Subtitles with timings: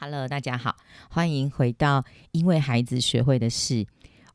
[0.00, 0.76] Hello，大家好，
[1.10, 3.84] 欢迎回到因为孩子学会的事。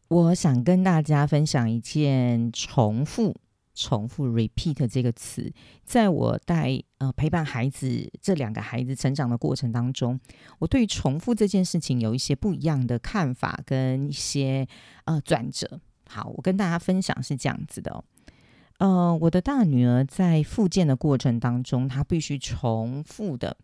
[0.09, 3.33] 我想跟大家分享一件重复、
[3.73, 5.53] 重复 （repeat） 这个词，
[5.85, 10.19] 在我带呃陪伴孩子这两个孩子成长的过程当中，
[10.59, 14.67] 我对重复这件事情有一些不一样的看法跟一些
[15.05, 15.79] 呃转折。
[16.09, 17.89] 好，我跟大家分享是这样子的。
[17.93, 18.03] 哦
[18.79, 23.55] 呃，我的大女儿在复健的过程当中，她必须重复的。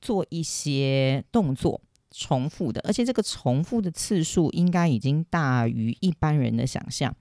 [0.00, 7.14] 做一些动作重复的，而且这个重复的次数应该已经大于一般人的想象。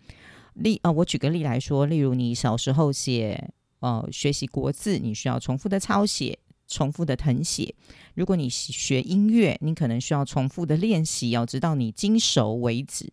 [0.53, 7.75] 例啊，我举个例来说，例如你小时候写呃学习国字，你需要重复的抄写、重复的誊写；
[8.13, 13.11] 如果你学音乐，你可能需要重复的练习，要直到你精熟为止。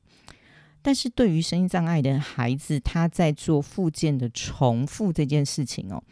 [0.82, 6.02] 但是对于声音障碍的孩子，他在做附件的重复这件事情哦。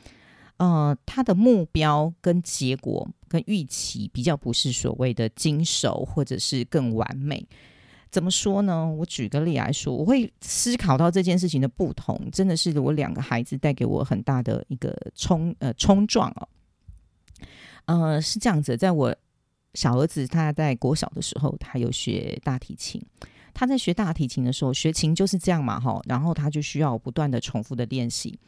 [0.61, 7.43] 呃，他的目标跟结果跟预期比较不是所谓的精熟或者是更完美。
[8.11, 8.87] 怎么说呢？
[8.87, 16.49] 我举个例来说，我会思考到这件事情的不同，真的是我两个孩子带给我很大的一个冲呃冲撞哦。
[17.87, 19.17] 呃，是这样子，在我
[19.73, 23.01] 小儿子他在国小的时候，他有学大提琴。
[23.55, 28.39] 他在学大提琴的时候，学琴就是这样嘛，哈，然后他就需要不断的重复的练习，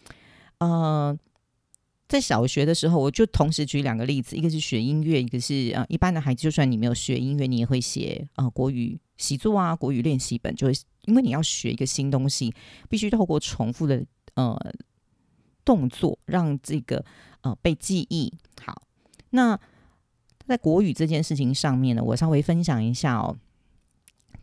[0.58, 1.18] 呃。
[2.12, 10.74] 在小学的时候，我就同时举两个例子，一个是学音乐，一个是呃一般的孩子，就算你没有学音乐，你也会写呃国语习作啊，国语练习本，就会
[11.06, 12.54] 因为你要学一个新东西，
[12.90, 14.54] 必须透过重复的呃
[15.64, 17.02] 动作，让这个
[17.40, 18.30] 呃被记忆
[18.62, 18.82] 好。
[19.30, 19.58] 那
[20.46, 23.34] 在国语这件事情上面呢，我稍微分享一下哦。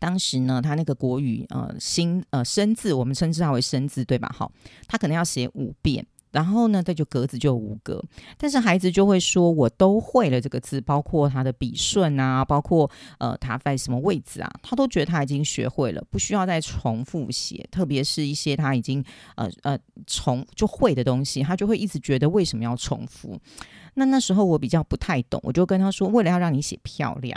[0.00, 4.28] 当时呢，他那个国语呃新呃生字，我们称之它为生字，对吧？
[4.36, 4.50] 好，
[4.88, 6.04] 他可能要写五遍。
[6.32, 8.02] 然后呢，这就格子就五格，
[8.38, 17.66] 但是孩子就会说：“我都会了这个字，包括他的笔顺啊，包括呃他在什么位置啊，他都觉得他已经学会了，不需要再重复写。
[17.70, 23.38] 特别是一些他已经呃呃重就会的东西，他就会一直觉得为什么要重复？
[23.94, 27.36] 那那时候我比较不太懂，我就跟他说：为了要让你写漂亮，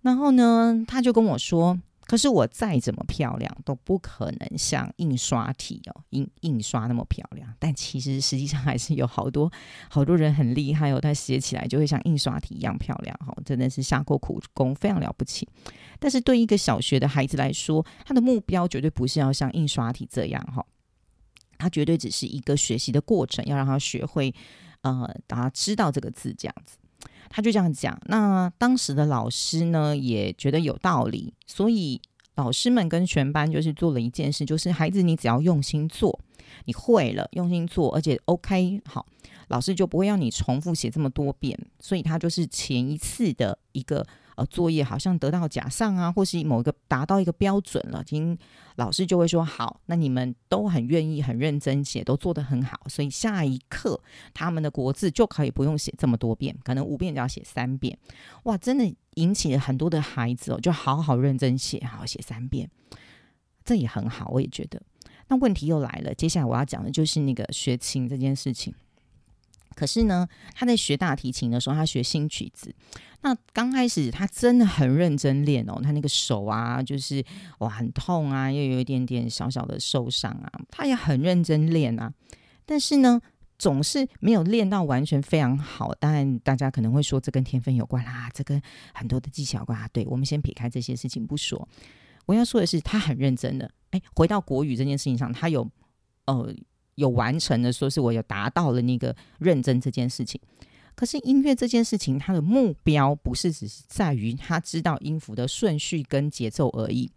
[0.00, 1.78] 然后呢，他就跟我说。”
[2.12, 7.50] 可是我再怎么漂亮都不可能像印刷体哦，印印刷那么漂亮。
[7.58, 9.50] 但其实实际上还是有好多
[9.88, 15.48] 好多人很厉害哦，他写起来就会像印刷体一样漂亮哈，真的是下过苦功，非常了不起。
[15.98, 20.62] 但是对一个小学的孩子来说，他的目标绝对不是要像印刷体这样哈，
[21.56, 24.34] 他绝对只是一个学习的过程，要让他学会
[24.82, 26.76] 呃，让他知道这个字这样子。
[27.34, 32.00] 他就这样讲，那当时的老师呢也觉得有道理，所以
[32.34, 36.20] 老师们跟全班就是做了一件事，就是孩子你只要用心做，
[36.66, 39.06] 你会了，用心做，而且 OK 好，
[39.48, 44.06] 老师就不会要你重复写这么多遍，所以他就是前一次的一个。
[44.36, 48.36] 呃，作业好像得到奖上啊，或是某一个达到一个标准了，听
[48.76, 54.00] 老师就会说好，那你们都很愿意、很认真写，都做得很好，所以下一课
[54.32, 57.98] 他们的国字就可以不用写这么多遍，可能五遍就要写三遍。
[58.44, 62.70] 哇，真的引起了很多的孩子哦，就好好认真写，好写三遍，
[63.64, 64.80] 这也很好，我也觉得。
[65.28, 68.74] 那问题又来了，接下来我要讲的就是那个学琴这件事情。
[69.74, 72.74] 可是呢，他在学大提琴的时候，他学新曲子。
[73.22, 77.24] 那刚开始他真的很认真练哦，他那个手啊，就是
[77.58, 82.12] 哇很痛啊，又有一点点小小的受伤啊，他也很认真练啊。
[82.66, 83.20] 但是呢，
[83.58, 85.94] 总是没有练到完全非常好。
[85.94, 88.60] 当然，大家可能会说这跟天分有关啦，这跟
[88.92, 89.88] 很多的技巧关啊。
[89.92, 91.68] 对，我们先撇开这些事情不说，
[92.26, 93.70] 我要说的是，他很认真的。
[93.90, 95.70] 哎，回到国语这件事情上，他有
[96.26, 96.52] 呃。
[96.96, 100.40] 有完成的，说是我有达到了那个认真这件事情。
[100.94, 107.10] 可是音乐这件事情，它的目标不是只是在于他知道音符的顺序跟节奏而已，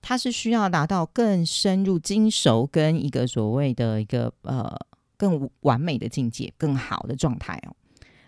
[0.00, 4.74] 它是需要达到更深入精熟跟一个所谓的一个呃
[5.16, 7.74] 更完美的境界、更好的状态哦。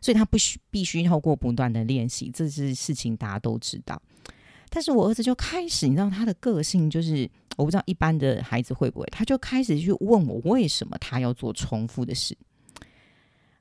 [0.00, 4.02] 所以他不需必须透过不断的练习，这是事情大家都知道。
[4.74, 12.34] 但是我儿子就开始，你知道他的个性就是，我不知道一般的孩子会不会，他就开始去问我为什么他要做重复的事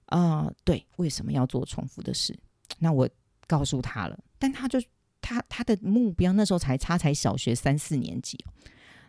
[0.05, 0.49] 啊？
[0.63, 2.33] 对，为什么要做重复的事？
[2.79, 3.09] 那我
[3.45, 4.81] 告诉他了，但他就
[5.19, 8.37] 他他的目标那时候才差才小学三四年级，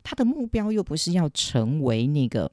[0.03, 2.51] 他的目标又不是要成为那个，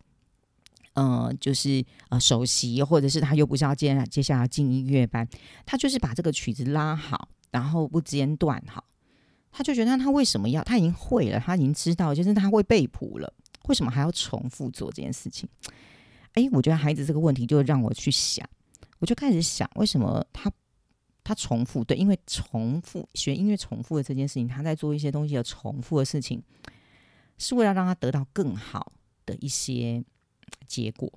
[0.94, 5.28] 呃，就是呃首席，或者是他又不是要接接下来进音乐班，
[5.66, 8.86] 他就是把这个曲子拉好，然后不间断好。
[9.52, 10.64] 他就觉得他为什么要？
[10.64, 13.34] 他已经会了，他已经知道，就是他会被谱了，
[13.68, 15.50] 为什么还要重复做这件事情？
[16.34, 18.48] 哎，我觉得孩子这个问题就让我去想，
[19.00, 20.52] 我就开始想，为什么他
[21.24, 26.42] 他重复，对，因为重复学音乐重复的这件事情，他在做一些东西的重复的事情，
[27.38, 28.92] 是为了让他得到更好
[29.26, 30.04] 的一些
[30.68, 31.12] 结果。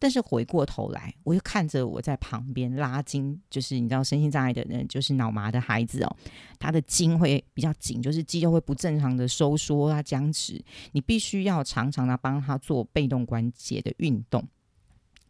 [0.00, 6.16] 但是回过头来，我又看着我在旁边拉筋，就是你知道身心障碍的人，就是脑麻的孩子哦，
[6.58, 14.42] 他的筋会比较紧，就是肌肉会不正常的收缩啊僵直，你必须要常常的帮他做被动关节的运动，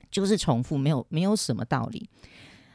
[0.08, 2.08] 就是重复，没有没有什么道理。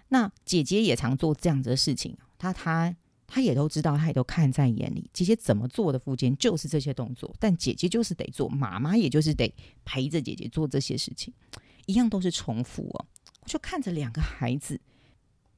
[0.10, 2.94] 那姐姐也常做这样子的事情，她她
[3.26, 5.10] 她也都知道，她也都看在眼里。
[5.14, 9.52] 姐姐怎么做的附件就是这些动作，但姐姐就是得做，妈妈也就是得
[9.86, 11.34] 陪着姐姐做这些事情。
[11.86, 13.06] 一样都是重复哦，
[13.42, 14.80] 我就看着两个孩子，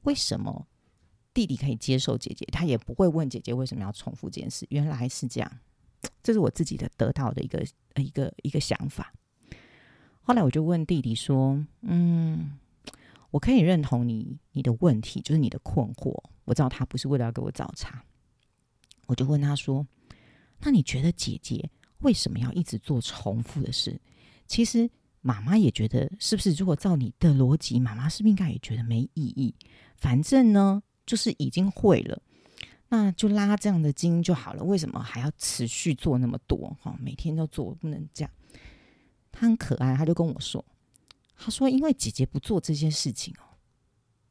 [0.02, 0.66] 为什么
[1.32, 4.66] 弟弟可以接受姐姐，他也不会问姐姐为什么要重复这件事？
[4.70, 5.58] 原来是这样，
[6.22, 7.64] 这是我自己的得到的一个
[7.96, 9.12] 一个一个想法。
[10.20, 12.58] 后来我就问弟弟说：“嗯，
[13.30, 16.14] 我可以认同你你的问题，就是你的困惑。
[16.44, 18.04] 我知道他不是为了要给我找茬。”
[19.06, 19.86] 我就问他说
[20.60, 21.70] ：“那你觉得姐姐
[22.00, 23.98] 为什么要一直做重复的事？
[24.46, 26.52] 其实。”妈妈也觉得，是不是？
[26.52, 29.54] 如果照你的逻辑，妈妈是不是应该也觉得没意义？
[29.96, 32.22] 反正呢，就是已经会了，
[32.88, 34.62] 那就拉这样的筋就好了。
[34.62, 36.76] 为什么还要持续做那么多？
[36.80, 38.30] 哈，每天都做，不能这样。
[39.32, 40.64] 他很可爱，他就跟我说
[41.36, 43.58] ：“他说，因为姐姐不做这些事情哦，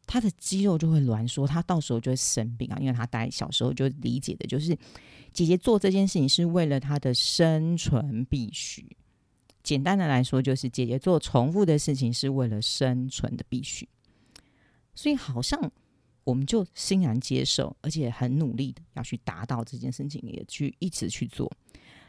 [0.05, 2.77] 他的肌肉就会挛缩，他到时候就会生病啊。
[2.79, 4.77] 因为他大小时候就理解的就是，
[5.31, 8.97] 姐姐做这件事情是为了他的生存必须。”
[9.67, 13.85] 简单的来说，就是姐姐做重复的事情是为了生存的必须，
[14.95, 15.69] 所以好像
[16.23, 21.51] 我们就欣然接受，而且很努力的要去达到这件事情，也去一直去做。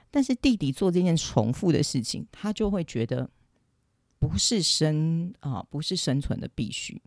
[0.08, 3.28] 但是弟弟做这件重复的事情，他就会觉得
[4.20, 7.02] 不是生啊，不是生存的必须，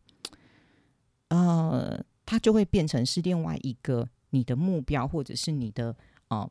[1.30, 5.95] 呃，他就会变成是另外一个你的目标，或者是你的
[6.27, 6.45] 啊，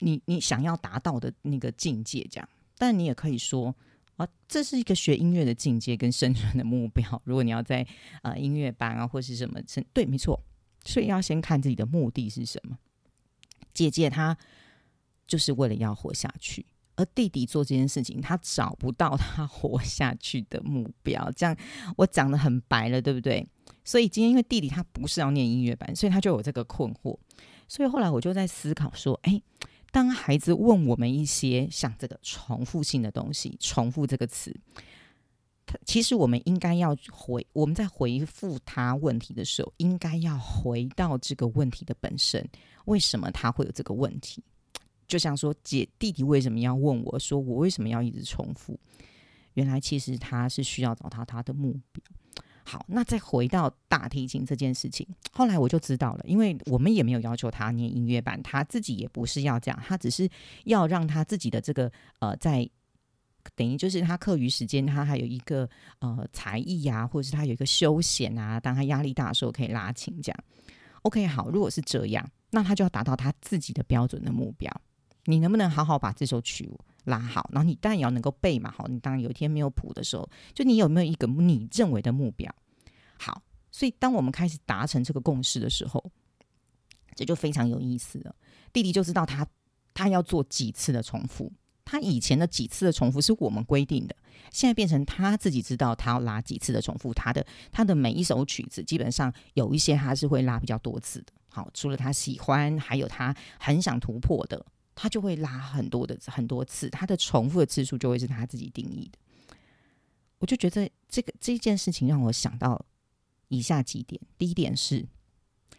[0.00, 2.48] 你你想要达到的那个境界，这样。
[2.80, 3.76] 但你也可以说
[4.16, 7.20] 啊，这是一个学音乐的境界跟生存的目标。
[7.24, 7.86] 如果你要在
[8.22, 9.60] 呃音乐班啊或是什么，
[9.92, 10.40] 对，没错。
[10.82, 12.78] 所以要先看自己的目的是什么。
[13.74, 14.34] 姐姐她
[15.26, 16.64] 就是为了要活下去，
[16.96, 21.30] 而弟弟做这件事情，他找不到他活下去的目标。
[21.32, 21.54] 这样
[21.98, 23.46] 我讲的很白了，对不对？
[23.84, 27.18] 所以今天因为弟弟他不是要念音乐班，所以他就有这个困惑。
[27.68, 29.42] 所以后来我就在思考说，哎。
[29.90, 34.54] 当孩子问我们一些像这个重复性的东西，重复这个词，
[35.66, 42.48] 他其实我们应该要回，我们在回复他问题的时候，应该要回到这个问题的本身，
[42.84, 44.42] 为什么他会有这个问题？
[45.08, 48.78] 就像说，姐弟弟为什么要问我说，我为什么要一直重复？
[49.54, 52.04] 原来其实他是需要找到他的目标。
[52.70, 60.30] 好，那再回到大提琴这件事情，后来我就知道了，因为我们也没有要求他念音乐班，他自己也不是要这样，他只是
[60.66, 61.90] 要让他自己的这个
[62.20, 62.70] 呃，在
[63.56, 65.68] 等于就是他课余时间，他还有一个
[65.98, 70.38] 呃才艺啊，或者是他有一个休闲啊，当他压力大的时候可以拉琴这样。
[71.02, 74.70] OK，好，如果是这样，那他就要达到他自己的标准的目标。
[75.24, 76.70] 你能不能好好把这首曲
[77.04, 77.48] 拉好？
[77.52, 78.70] 然后你当然也要能够背嘛。
[78.70, 82.54] 好，你当有一天没有谱的时候，就你有没有一个你认为的目标？
[83.18, 86.10] 好，所以当我们开始达成这个共识的时候，
[87.14, 88.34] 这就非常有意思了。
[88.72, 89.46] 弟弟就知道他
[89.92, 91.52] 他要做几次的重复，
[91.84, 94.14] 他以前的几次的重复是我们规定的，
[94.52, 97.12] 现在变成他自己知道他要拉几次的重复。
[97.12, 101.32] 他的他的每一首曲子基本上有一些他是会拉比较多次的。
[101.48, 104.64] 好，除了他喜欢，还有他很想突破的。
[105.02, 109.18] 他就会拉很多的很多次，他的重复的次数就会是他自己定义的。
[110.38, 112.84] 我就觉得这个这件事情让我想到
[113.48, 115.08] 以下几点：第一点是，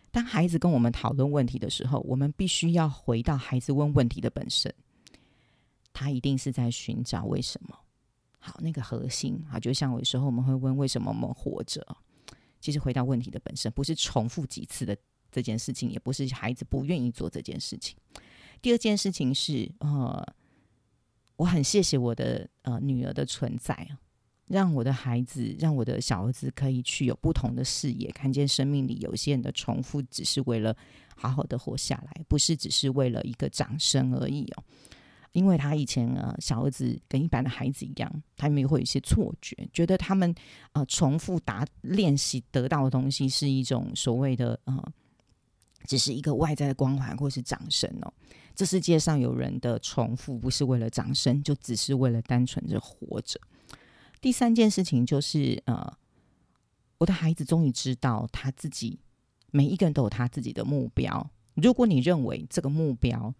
[0.09, 4.73] 当孩子跟我们讨论问题的时候，我们必须要回到孩子问问题的本身，
[5.93, 7.77] 他一定是在寻找为什么。
[8.39, 11.85] 好，那个核心啊，就像有时候我们会问为什么我们活着，
[12.59, 14.97] 其实回到问题的本身，不是重复几次的
[15.31, 17.95] 这件事情，也不是孩子不愿意做这件事情。
[18.61, 20.25] 第二件事情是，呃，
[21.35, 23.99] 我很谢谢我的呃女儿的存在啊，
[24.47, 30.75] 让我的孩子，让我的小儿子可以去有不同的视野，看见生命里有些人的重复，只是为了
[31.15, 34.63] 好好的活下来，不是只是为了一个掌声而已哦。
[35.31, 40.35] 因为他以前啊，小儿子跟一般的孩子一样，他们也会有一些错觉，觉得他们
[40.73, 44.93] 呃重复答练习得到的东西是一种所谓的呃，
[45.85, 48.13] 只是一个外在的光环或是掌声哦。
[48.53, 53.39] 这世界上有人的重复不是为了掌声，就只是为了单纯的活着。
[54.19, 55.97] 第三件事情就是，呃，
[56.97, 58.99] 我的孩子终于知道他自己
[59.51, 61.31] 每一个人都有他自己的目标。
[61.55, 63.33] 如果你认为这个目标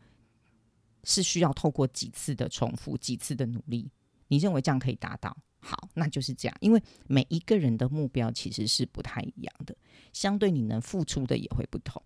[1.03, 3.91] 是需要透过几次的重复、几次的努力，
[4.27, 5.35] 你认为这样可以达到？
[5.59, 6.57] 好，那就是这样。
[6.61, 9.75] 因为每一个人的目标其实是不太一样的，
[10.13, 12.01] 相对你能付出的也会不同。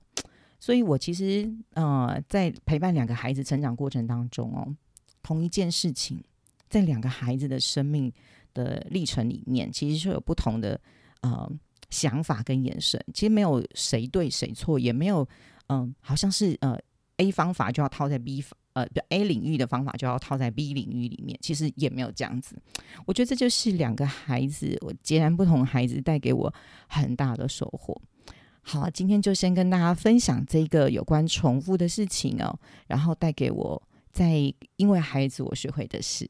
[0.66, 4.76] 所以我其实呃，在陪伴两个孩子成长过程当中哦，
[5.22, 6.20] 同一件事情，
[6.68, 8.12] 在两个孩子的生命
[8.52, 10.82] 的历程里面，其实是有不同的
[11.22, 11.48] 呃
[11.92, 13.00] 想法跟眼神。
[13.14, 15.28] 其实没有谁对谁错，也没有
[15.68, 16.76] 嗯，好像是呃
[17.18, 18.58] A 方法就要套在 B 方。
[18.74, 22.60] 呃，A 领域的方法就要套在 B 领域里面，其实也没有这样子。
[23.06, 26.52] 我觉得这就是两个孩子，我截然不同孩子带给我
[26.88, 28.02] 很大的收获。
[28.68, 32.58] 好，今天就先跟大家分享这个有关重复的事情哦，
[32.88, 33.80] 然后带给我
[34.12, 36.28] 在因为孩子我学会的事。